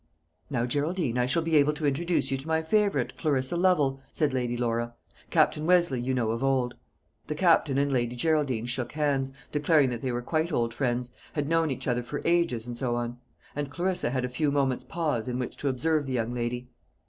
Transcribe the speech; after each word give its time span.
"Now, 0.49 0.65
Geraldine, 0.65 1.19
I 1.19 1.27
shall 1.27 1.43
be 1.43 1.55
able 1.57 1.73
to 1.73 1.85
introduce 1.85 2.31
you 2.31 2.37
to 2.37 2.47
my 2.47 2.63
favourite, 2.63 3.15
Clarissa 3.19 3.55
Lovel," 3.55 4.01
said 4.11 4.33
Lady 4.33 4.57
Laura; 4.57 4.95
"Captain 5.29 5.67
Westleigh 5.67 5.99
you 6.01 6.15
know 6.15 6.31
of 6.31 6.43
old." 6.43 6.73
The 7.27 7.35
Captain 7.35 7.77
and 7.77 7.91
Lady 7.93 8.15
Geraldine 8.15 8.65
shook 8.65 8.93
hands, 8.93 9.31
declaring 9.51 9.91
that 9.91 10.01
they 10.01 10.11
were 10.11 10.23
quite 10.23 10.51
old 10.51 10.73
friends 10.73 11.11
had 11.33 11.47
known 11.47 11.69
each 11.69 11.87
other 11.87 12.01
for 12.01 12.23
ages, 12.25 12.65
and 12.65 12.75
so 12.75 12.95
on; 12.95 13.19
and 13.55 13.69
Clarissa 13.69 14.09
had 14.09 14.25
a 14.25 14.27
few 14.27 14.49
moments' 14.51 14.83
pause, 14.83 15.27
in 15.27 15.37
which 15.37 15.55
to 15.57 15.69
observe 15.69 16.07
the 16.07 16.13
young 16.13 16.33
lady. 16.33 16.71